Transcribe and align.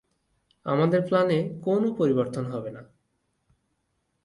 আমাদের 0.65 1.01
প্ল্যানে 1.01 1.37
কোনো 1.61 1.87
পরিবর্তন 1.93 2.43
হবে 2.45 2.69
না। 2.71 2.81